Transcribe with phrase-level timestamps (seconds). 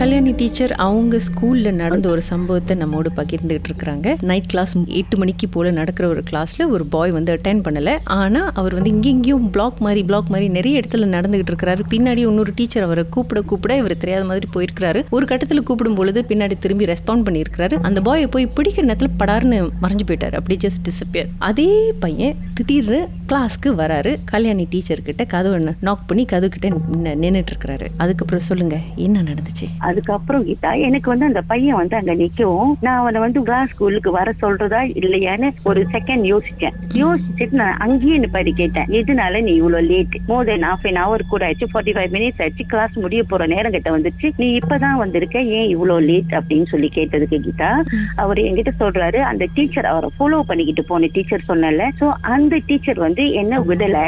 [0.00, 4.22] Kalyani teacher அவங்க ஸ்கூல்ல நடந்த ஒரு சம்பவத்தை நம்மோடு பகிர்ந்துகிட்டு இருக்கிறாங்க.
[4.22, 7.98] நைட் கிளாஸ் எட்டு மணிக்கு போல நடக்கிற ஒரு கிளாஸ்ல ஒரு பாய் வந்து அட்டன் பண்ணல.
[8.04, 11.80] ஆனா அவர் வந்து இங்க இங்கேயும் பிளாக் மாதிரி பிளாக் மாதிரி நிறைய இடத்துல நடந்துகிட்டு இருக்கிறாரு.
[11.90, 15.04] பின்னாடி இன்னொரு டீச்சர் அவரை கூப்பிட கூப்பிட இவர் தெரியாத மாதிரி போயிருக்கிறாரு.
[15.10, 17.74] ஒரு கட்டத்துல கூப்பிடும் பொழுது பின்னாடி திரும்பி ரெஸ்பாண்ட் பண்ணியிருக்கிறாரு.
[17.74, 20.36] அந்த பாயை போய் பிடிக்கிற நேரத்துல படார்னு மறைஞ்சு போயிட்டாரு.
[20.40, 24.14] அப்படி ஜஸ்ட் டிசப்பியர் அதே பையன் திடீர்னு கிளாஸ்க்கு வராரு.
[24.24, 27.86] கல்யாணி டீச்சர் கிட்ட கதவை நாக் பண்ணி கதவு கிட்ட நின்றுட்டு இருக்கிறாரு.
[27.96, 29.84] அதுக்கப்புறம் சொல்லுங்க என்ன நடந்துச்சு?
[29.90, 34.34] அதுக்கப்புறம் கீதா எனக்கு வந்து அந்த பையன் வந்து அங்க நிக்கவும் நான் அவனை வந்து கிளாஸ் ஸ்கூலுக்கு வர
[34.42, 36.76] சொல்றதா இல்லையான்னு ஒரு செகண்ட் யோசிச்சேன்.
[37.02, 38.90] யோசிச்சுட்டு நான் அங்கேயே நிப்பாடி கேட்டேன்.
[39.00, 42.66] எதனால நீ இவ்வளவு late more then half an hour கூட ஆச்சு ஃபார்ட்டி ஃபைவ் மினிட்ஸ் ஆச்சு
[42.72, 47.40] கிளாஸ் முடிய போற நேரம் கிட்ட வந்துச்சு நீ இப்பதான் வந்திருக்க ஏன் இவ்வளவு லேட் அப்படின்னு சொல்லி கேட்டதுக்கு
[47.46, 47.70] கீதா
[48.24, 53.24] அவர் என்கிட்ட சொல்றாரு அந்த டீச்சர் அவரை ஃபாலோ பண்ணிக்கிட்டு போன டீச்சர் சொன்னல சோ அந்த டீச்சர் வந்து
[53.42, 53.98] என்ன விடல?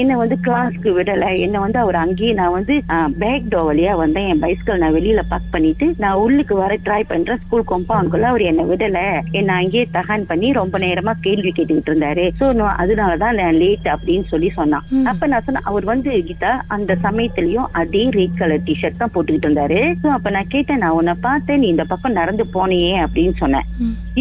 [0.00, 1.24] என்ன வந்து கிளாஸ்க்கு விடல.
[1.44, 2.74] என்ன வந்து அவர் அங்கேயே நான் வந்து
[3.22, 4.28] பேக் டோ வழியா வந்தேன்.
[4.32, 8.62] என் பைஸ்கல் நான் வெளியில பார்க் பண்ணிட்டு நான் உள்ளுக்கு வர ட்ரை பண்றேன் ஸ்கூல் கொம்பவுண்ட்குள்ள அவர் என்ன
[8.70, 8.98] விடல.
[9.38, 12.24] என்ன அங்கேயே தகான் பண்ணி ரொம்ப நேரமா கேள்வி கேட்டுக்கிட்டு இருந்தாரு.
[12.40, 12.46] சோ
[12.82, 14.86] அதனாலதான் நான் லேட் அப்படின்னு சொல்லி சொன்னான்.
[15.12, 19.80] அப்ப நான் சொன்னேன் அவர் வந்து கீதா அந்த சமயத்திலயும் அதே ரெட் கலர் டிஷர்ட் தான் போட்டுக்கிட்டு இருந்தாரு.
[20.02, 23.68] சோ அப்ப நான் கேட்டேன் நான் உன்னை பார்த்தேன் நீ இந்த பக்கம் நடந்து போனியே அப்படின்னு சொன்னேன்.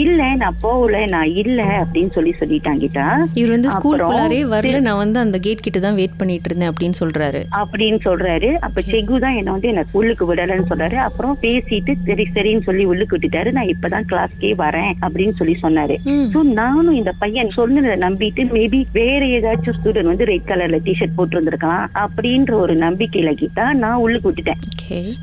[0.02, 3.06] இல்ல நான் போகல நான் இல்ல அப்படின்னு சொல்லி சொல்லிட்டான் கீதா
[3.40, 6.98] இவர் வந்து ஸ்கூலுக்குள்ளாரே அப்புறம் வரல நான் வந்து அந்த கேட் கிட்ட தான் வெயிட் பண்ணிட்டு இருந்தேன் அப்படின்னு
[7.02, 7.42] சொல்றாரு.
[7.62, 8.50] அப்படின்னு சொல்றாரு.
[8.68, 13.16] அப்ப செகு தான் என்ன வந்து என்ன உள்ளுக்கு விடலன்னு சொல்றாரு அப்புறம் பேசிட்டு சரி சரின்னு சொல்லி உள்ளுக்கு
[13.16, 13.52] விட்டுட்டாரு.
[13.58, 15.98] நான் இப்பதான் கிளாஸ்க்கே வரேன் அப்படின்னு சொல்லி சொன்னாரு.
[16.34, 21.38] சோ நானும் இந்த பையன் சொன்னதை நம்பிட்டு மேபி வேற ஏதாச்சும் ஸ்டூடெண்ட் வந்து ரெட் கலர்ல டிஷர்ட் போட்டு
[21.38, 24.62] இருந்திருக்கலாம் அப்படின்ற ஒரு நம்பிக்கையில கீதா நான் உள்ளுக்கு விட்டுட்டேன்.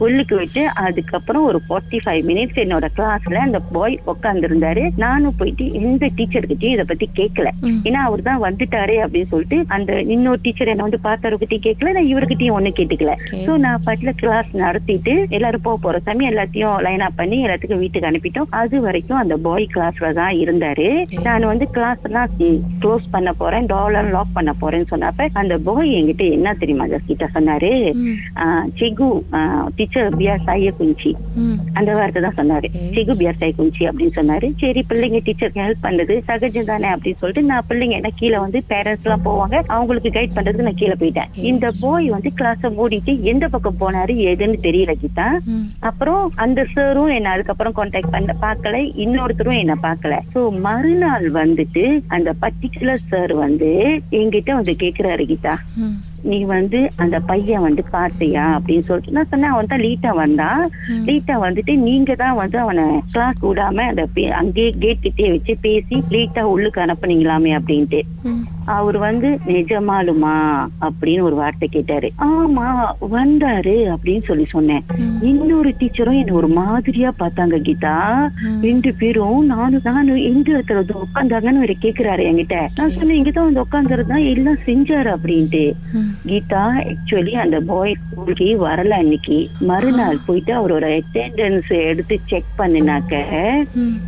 [0.04, 4.82] உள்ளுக்கு விட்டு அதுக்கப்புறம் ஒரு 45 ஃபைவ் மினிட்ஸ் என்னோட கிளாஸ்ல அந்த பாய் உட்கார்ந்து இருந்தாரு.
[5.04, 7.48] நானும் போயிட்டு எந்த டீச்சர் கிட்டயும் இதை பத்தி கேட்கல.
[7.88, 12.56] ஏன்னா அவர் தான் வந்துட்டாரே அப்படின்னு சொல்லிட்டு அந்த இன்னொரு டீச்சர் என்ன வந்து பார்த்தவர்கிட்டயும் கேட்கல நான் இவர்கிட்டயும்
[12.58, 13.14] ஒண்ணு கேட்டுக்கல.
[13.46, 18.10] சோ நான் பாட்டுல கிளாஸ் நடத்திட்டு எல்லாரும் போக போற சமயம் எல்லாத்தையும் லைன் அப் பண்ணி எல்லாத்துக்கும் வீட்டுக்கு
[18.10, 18.50] அனுப்பிட்டோம்.
[18.60, 20.88] அது வரைக்கும் அந்த பாய் கிளாஸ்ல தான் இருந்தாரு.
[21.28, 22.30] நான் வந்து கிளாஸ் எல்லாம்
[22.84, 27.72] க்ளோஸ் பண்ண போறேன் டோர் லாக் பண்ண போறேன்னு சொன்னப்ப அந்த பாய் என்கிட்ட என்ன தெரியுமா ஜஸ்கிட்ட சொன்னாரு?
[28.80, 29.08] செகு
[29.78, 31.12] டீச்சர் பியார் சாய குஞ்சி.
[31.78, 32.68] அந்த வார்த்தை தான் சொன்னாரு.
[32.96, 34.48] செகு பியார் சாய் குஞ்சி அப்படின்னு சொன்னாரு.
[34.60, 39.06] சரி பிள்ளைங்க டீச்சருக்கு ஹெல்ப் பண்றது சகஜம் தானே அப்படின்னு சொல்லிட்டு நான் பிள்ளைங்க என்ன கீழே வந்து பேரண்ட்ஸ்
[39.06, 41.30] எல்லாம் போவாங்க அவங்களுக்கு கைட் பண்றதுக்கு நான் கீழே போயிட்டேன்.
[41.50, 45.28] இந்த போய் வந்து கிளாஸ மூடிட்டு எந்த பக்கம் போனாரு எதுன்னு தெரியல கீதா.
[45.90, 51.84] அப்புறம் அந்த சாரும் என்ன அதுக்கப்புறம் கான்டாக்ட் பண்ண பார்க்கல இன்னொருத்தரும் என்ன பார்க்கல சோ மறுநாள் வந்துட்டு
[52.16, 53.70] அந்த பர்டிகுலர் சார் வந்து
[54.20, 55.56] என்கிட்ட வந்து கேக்குறாரு கீதா.
[56.22, 60.62] நீ வந்து அந்த பையன் வந்து பார்த்தியா அப்படின்னு சொல்லிட்டு நான் சொன்னேன் அவன் தான் லீட்டா வந்தான்.
[61.04, 66.42] லீட்டா வந்துட்டு நீங்க தான் வந்து அவனை கிளாஸ் விடாம அந்த அங்கேயே கேட் கிட்டே வச்சு பேசி லீட்டா
[66.44, 68.02] உள்ளுக்கு அனுப்புனீங்களாமே அப்படின்ட்டு.
[68.64, 70.66] அவர் வந்து நிஜமாலுமா?
[70.80, 72.12] அப்படின்னு ஒரு வார்த்தை கேட்டாரு.
[72.18, 74.84] ஆமா வந்தாரு அப்படின்னு சொல்லி சொன்னேன்.
[75.20, 78.28] இன்னொரு டீச்சரும் என்ன ஒரு மாதிரியா பார்த்தாங்க கீதா.
[78.62, 82.66] ரெண்டு பேரும் நானும் நானும் எங்க இருக்கிறது உட்காந்தாங்கன்னு ஒரு கேக்குறாரு என்கிட்ட.
[82.76, 85.72] நான் சொன்னேன் இங்கதான் வந்து உட்காந்துருந்தா எல்லாம் செஞ்சாரு அப்படின்ட்டு.
[86.26, 89.48] கீதா ஆக்சுவலி அந்த பாய் ஸ்கூலுக்கு வரல அன்னைக்கு.
[89.60, 93.22] மறுநாள் போயிட்டு அவரோட அட்டெண்டன்ஸ் எடுத்து செக் பண்ணினாக்க.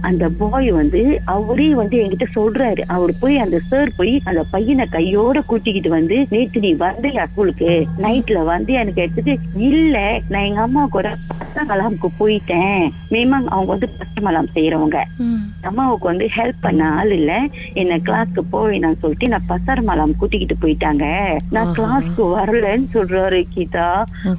[0.00, 2.80] அந்த பாய் வந்து அவரே வந்து என்கிட்ட சொல்றாரு.
[2.80, 8.38] அவர் போய் அந்த சார் போய் அந்த பையனை கையோட கூட்டிக்கிட்டு வந்து நேற்று நீ வந்தியா ஸ்கூலுக்கு நைட்ல
[8.44, 9.34] வந்து எனக்கு எடுத்துட்டு
[9.68, 9.96] இல்ல
[10.28, 11.08] நான் எங்க அம்மா கூட
[11.54, 14.98] பசங்களாமுக்கு போயிட்டேன் மேமா அவங்க வந்து பசமலாம் செய்யறவங்க.
[15.68, 17.32] அம்மாவுக்கு வந்து ஹெல்ப் பண்ண ஆள் இல்ல.
[17.74, 21.04] என்ன கிளாஸ்க்கு போய் நான் சொல்லிட்டு நான் பசாரமலாம் கூட்டிக்கிட்டு போயிட்டாங்க.
[21.56, 21.72] நான்.
[21.76, 23.86] கிளாஸ்க்கு வரலன்னு சொல்றாரு கீதா.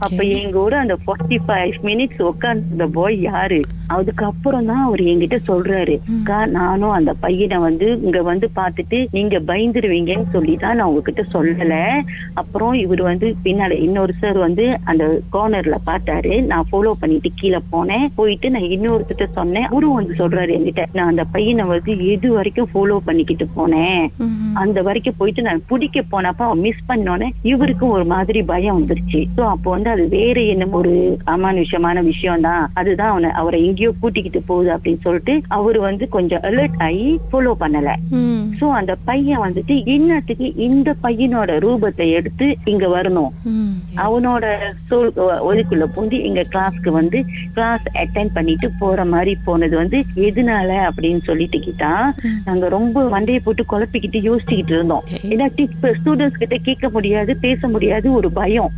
[0.06, 3.59] அப்ப எங்க கூட அந்த 45 ஃபைவ் மினிட்ஸ் உட்கார்ந்த பாய் யாரு?
[3.88, 5.96] அதுக்கப்புறம் தான் அவர் என்கிட்ட சொல்றாரு.
[6.14, 11.74] அக்கா நானும் அந்த பையனை வந்து இங்க வந்து பார்த்துட்டு நீங்க பயந்துருவீங்கன்னு சொல்லி தான் நான் உங்ககிட்ட சொல்லல.
[12.34, 16.34] அப்புறம் இவர் வந்து பின்னால இன்னொரு சார் வந்து அந்த கார்னர்ல பார்த்தாரு.
[16.52, 18.06] நான் ஃபாலோ பண்ணிட்டு கீழே போனேன்.
[18.20, 19.70] போயிட்டு நான் இன்னொருத்திட்ட சொன்னேன்.
[19.72, 24.04] அவரும் வந்து சொல்றாரு என்கிட்ட நான் அந்த பையனை வந்து எது வரைக்கும் ஃபாலோ பண்ணிக்கிட்டு போனேன்.
[24.64, 29.22] அந்த வரைக்கும் போயிட்டு நான் பிடிக்க போனப்ப அவன் மிஸ் பண்ணோன்னே இவருக்கும் ஒரு மாதிரி பயம் வந்துருச்சு.
[29.38, 30.94] சோ அப்போ வந்து அது வேற என்ன ஒரு
[31.34, 36.79] அமானுஷமான விஷயம் தான் அதுதான் அவனை அவரை எங்கேயோ கூட்டிக்கிட்டு போகுது அப்படின்னு சொல்லிட்டு அவரு வந்து கொஞ்சம் அலர்ட்
[36.88, 37.91] ஆகி ஃபாலோ பண்ணல.
[38.57, 43.31] சோ அந்த பையன் வந்துட்டு இன்னத்துக்கு இந்த பையனோட ரூபத்தை எடுத்து இங்க வரணும்.
[43.97, 44.46] அவனோட
[44.90, 45.09] சோல்
[45.46, 47.19] ஒதுக்குள்ள பூந்து எங்க கிளாஸ்க்கு வந்து
[47.53, 49.97] கிளாஸ் அட்டென்ட் பண்ணிட்டு போற மாதிரி போனது வந்து
[50.28, 51.91] எதனால அப்படின்னு சொல்லிட்டு கிட்டா
[52.23, 52.40] ம்.
[52.46, 55.03] நாங்க ரொம்ப மண்டையை போட்டு குழப்பிக்கிட்டு யோசிச்சுக்கிட்டு இருந்தோம்.
[55.29, 55.47] ஏன்னா
[55.97, 58.72] ஸ்டூடெண்ட்ஸ் கிட்ட கேட்க முடியாது பேச முடியாது ஒரு பயம்.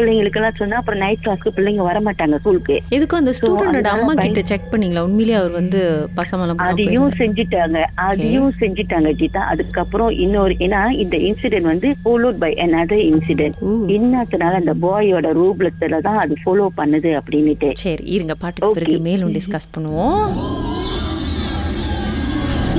[0.00, 4.42] பிள்ளைங்களுக்கு எல்லாம் சொன்னா அப்புறம் நைட் கிளாஸ்க்கு பிள்ளைங்க வர மாட்டாங்க ஸ்கூலுக்கு எதுக்கும் அந்த ஸ்டூடெண்டோட அம்மா கிட்ட
[4.50, 5.04] செக் பண்ணீங்களா?
[5.08, 5.80] உண்மையிலேயே அவர் வந்து
[6.18, 7.78] பசமலம் அதையும் செஞ்சுட்டாங்க.
[8.08, 9.42] அதையும் செஞ்சுட்டாங்க கீதா.
[9.52, 13.58] அதுக்கப்புறம் இன்னொரு ஏன்னா இந்த இன்சிடென்ட் வந்து ஃபாலோட் பை another இன்சிடென்ட்
[13.96, 17.70] என்னத்தினால அந்த பாயோட ரூப்லத்துல தான் அது ஃபாலோ பண்ணுது அப்படின்னுட்டு.
[17.84, 18.98] சரி இருங்க பாட்டுக்கு பிறகு.
[19.08, 20.24] மேலும் டிஸ்கஸ் பண்ணுவோம்.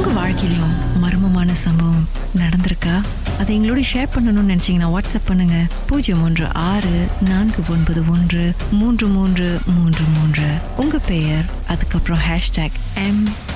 [0.02, 0.72] உங்க வாழ்க்கையிலும்
[1.04, 3.02] மர்மமான சம்பவம் நடந்திருக்கா?
[3.40, 5.68] அதை எங்களோட ஷேர் பண்ணணும்னு நினைச்சீங்கன்னா வாட்ஸ்அப் பண்ணுங்க.
[5.88, 10.48] பூஜ்ஜியம் ஒன்று ஆறு நான்கு ஒன்பது ஒன்று மூன்று மூன்று மூன்று மூன்று.
[10.76, 13.28] உங்க பெயர் அதுக்கப்புறம் ஹேஷ்டாக் எம்